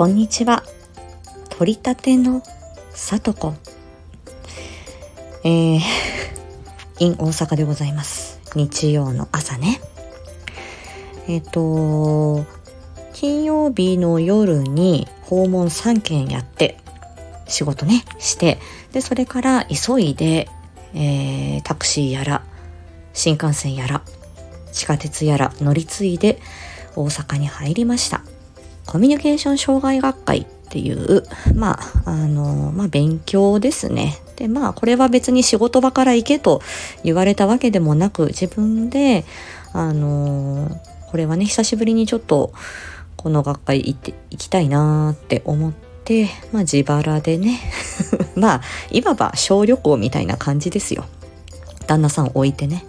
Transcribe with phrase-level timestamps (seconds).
[0.00, 0.62] こんにちは。
[1.50, 2.42] 取り立ての
[2.88, 3.52] さとこ。
[5.44, 5.80] えー、
[7.00, 8.40] in 大阪でございます。
[8.54, 9.78] 日曜の朝ね。
[11.28, 12.46] えっ、と、
[13.12, 16.78] 金曜日の夜に訪問3件やって、
[17.46, 18.58] 仕事ね、して、
[18.92, 20.48] で、それから急いで、
[20.94, 22.42] えー、タクシーやら、
[23.12, 24.00] 新幹線やら、
[24.72, 26.40] 地下鉄やら乗り継いで
[26.96, 28.22] 大阪に入りました。
[28.90, 31.22] コミュニケーション障害学会っていう、
[31.54, 34.18] まあ、あの、まあ、勉強ですね。
[34.34, 36.60] で、まあ、これは別に仕事場から行けと
[37.04, 39.24] 言われたわけでもなく、自分で、
[39.72, 40.68] あの、
[41.08, 42.52] これはね、久しぶりにちょっと、
[43.16, 45.72] この学会行って、行きたいなーって思っ
[46.04, 47.60] て、まあ、自腹でね、
[48.34, 48.60] まあ、
[48.90, 51.04] いわば小旅行みたいな感じですよ。
[51.86, 52.84] 旦那さんを置いてね。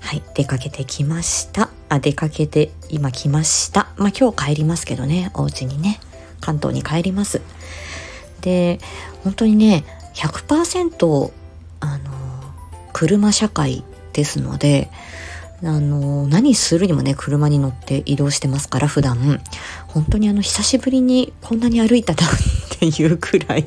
[0.00, 1.69] はい、出かけてきました。
[1.90, 3.88] あ、出かけて今来ました。
[3.96, 6.00] まあ今日帰りますけどね、お家にね、
[6.40, 7.42] 関東に帰ります。
[8.40, 8.78] で、
[9.24, 11.32] 本当にね、100%、
[11.80, 12.10] あの、
[12.92, 14.88] 車社会ですので、
[15.64, 19.40] あの、何するにもね、車に乗って移動してますから、普段。
[19.88, 22.30] 本当にあの、久しぶりにこんなに歩いたなっ
[22.78, 23.66] ていうくらい、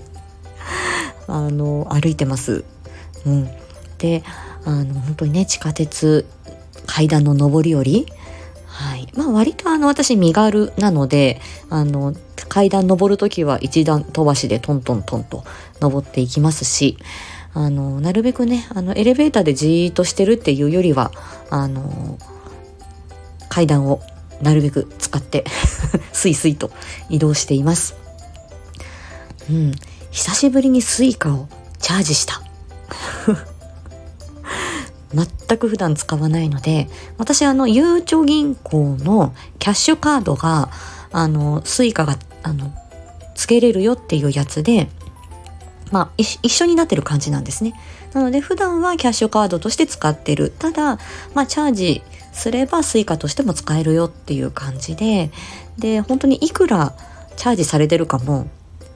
[1.27, 2.63] あの、歩いてます。
[3.25, 3.49] うん。
[3.97, 4.23] で、
[4.65, 6.25] あの、本当にね、地下鉄、
[6.85, 8.05] 階段の上り下り、
[8.65, 9.07] はい。
[9.15, 11.39] まあ割とあの私身軽なので、
[11.69, 12.15] あの、
[12.49, 15.43] 階段登るときは一段飛ばしでトントントンと
[15.79, 16.97] 登っていきますし、
[17.53, 21.11] あの、なるべくね、あの、エレベーターでじーっとしてるっていうよりは、
[21.49, 22.17] あの、
[23.49, 24.01] 階段を
[24.41, 25.45] なるべく使って、
[26.11, 26.71] スイスイと
[27.09, 27.95] 移動しています。
[29.49, 29.73] うん。
[30.11, 31.47] 久しぶりにスイカを
[31.79, 32.42] チャージした。
[35.13, 40.69] 全く普段使わないので、私あの、ゆうちょ銀行のキャッシュカードが、
[41.11, 42.73] あの、スイカが、あの、
[43.35, 44.89] つけれるよっていうやつで、
[45.91, 47.73] まあ、一緒になってる感じなんですね。
[48.13, 50.51] なので、普段はキャッシュカードとして使ってる。
[50.57, 50.97] ただ、
[51.35, 55.31] まあ、チャージすればスイカとしても使えるよっていう感じで、
[55.77, 56.93] で、本当にいくら
[57.35, 58.47] チャージされてるかも、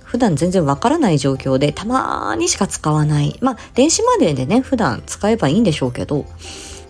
[0.07, 3.37] 普段全然わからない状況でたまにしか使わない。
[3.41, 6.25] まあ、電子マネーでね、普段使えばいいんでしょうけど、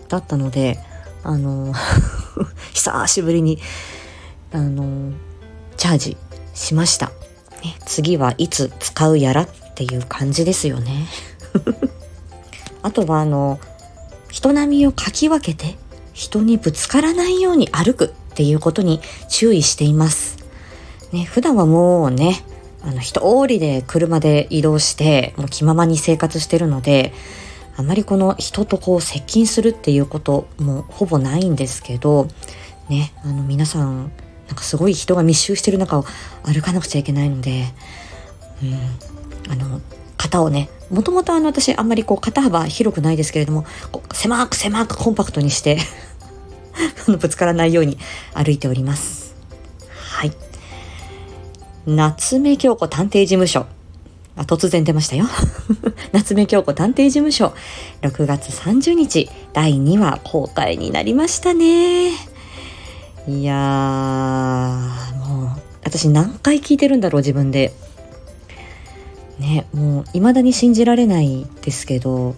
[0.08, 0.78] だったので、
[1.24, 1.74] あの、
[2.72, 3.58] 久しぶりに、
[4.52, 5.12] あの、
[5.76, 6.16] チャージ
[6.54, 7.06] しました。
[7.64, 11.08] ね、次はいつ使うやらっていう感じですよね。
[12.82, 13.58] あとは、あの、
[14.30, 15.76] 人並みをかき分けて、
[16.12, 20.36] 人にぶつからないように歩くっていうことに注意しています。
[21.10, 22.44] ね、普段はもうね、
[22.88, 27.12] あの、一通りで車で移動して、もう気ままに生活してるので、
[27.76, 32.28] あまりこの人とこう接近するっていうこともほぼないんですけど、
[32.88, 34.10] ね、あの皆さん、
[34.46, 36.06] なんかすごい人が密集してる中を
[36.44, 37.66] 歩かなくちゃいけないので、
[38.62, 38.66] う
[39.50, 39.82] ん、あの、
[40.16, 43.66] 肩をね、もともとあの私あんまりこう肩幅広くないですけれども、
[44.14, 45.78] 狭く狭くコンパクトにして
[47.06, 47.98] ぶつからないように
[48.32, 49.27] 歩いております。
[51.88, 53.64] 夏目京子探偵事務所。
[54.36, 55.24] あ突然出ましたよ。
[56.12, 57.54] 夏目京子探偵事務所。
[58.02, 62.10] 6月30日、第2話公開になりましたね。
[63.26, 65.48] いやー、もう、
[65.82, 67.72] 私何回聞いてるんだろう、自分で。
[69.38, 72.34] ね、もう、未だに信じられないですけど、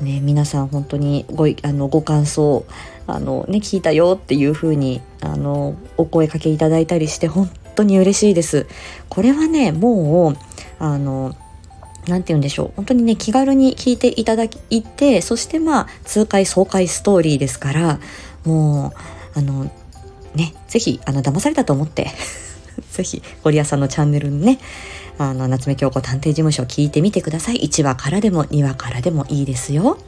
[0.00, 2.64] ね、皆さん本当にご、あの、ご感想、
[3.06, 8.66] あの、ね、聞いたよっていう風に、あの、お声かけいただいたりして、本当に嬉しいです。
[9.08, 10.36] これはね、もう、
[10.78, 11.34] あの、
[12.08, 12.72] なんて言うんでしょう。
[12.76, 18.00] 本当にね、気軽に聞いていただいて、そしてまあ、痛快爽快ストーリーですから、
[18.44, 18.92] も
[19.34, 19.70] う、あの、
[20.34, 22.10] ね、ぜひ、あの、騙されたと思って、
[22.92, 24.58] ぜひ、ゴリアさんのチャンネルにね、
[25.18, 27.56] あの、夏目京子探偵事務所聞いてみてください。
[27.56, 29.98] 1話からでも2話からでもいいですよ。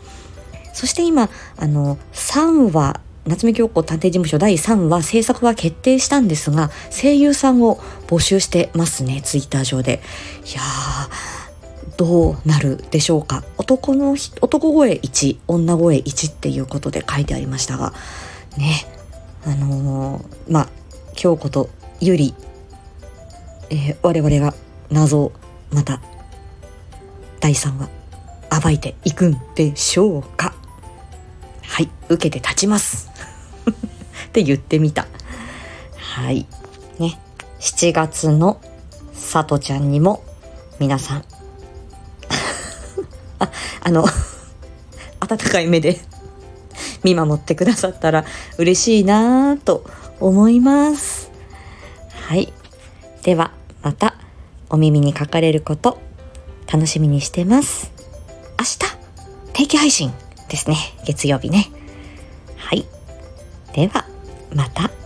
[0.73, 7.77] そして今、あの、3話、夏目京子探偵事務所第3話制作は決定したんですが、声優さんを
[8.07, 10.01] 募集してますね、ツイッター上で。
[10.47, 13.45] いやー、どうなるでしょうか。
[13.59, 17.93] 男の、男声1、女声1っていうことで書いてありましたが、
[18.57, 18.87] ね、
[19.45, 20.69] あのーまあ、
[21.15, 21.69] 京子と
[22.01, 22.35] ゆり、
[23.69, 24.55] えー我々が
[24.91, 25.33] 謎を
[25.71, 26.01] また
[27.41, 27.91] 第3話
[28.63, 30.55] 暴いていくんでしょうか
[31.63, 33.11] はい受けて立ちます
[34.39, 35.09] って言ってみた。
[35.97, 36.47] はい。
[37.01, 37.19] ね。
[37.59, 38.61] 7月の
[39.13, 40.23] さとちゃんにも
[40.79, 41.25] 皆さん。
[43.41, 43.51] あ
[43.81, 44.05] あの
[45.19, 45.99] 温かい目で
[47.03, 48.25] 見守ってくださったら
[48.59, 49.85] 嬉しいなぁと
[50.21, 51.33] 思います。
[52.29, 52.53] はい。
[53.25, 53.51] では
[53.83, 54.15] また
[54.71, 55.99] お耳にかかれること
[56.73, 57.91] 楽しみにしてます。
[58.57, 58.79] 明日
[59.53, 60.13] 定期配信
[60.49, 60.77] ですね。
[61.05, 61.73] 月曜日ね。
[62.57, 62.87] はい。
[63.75, 64.08] では。
[64.55, 64.98] また。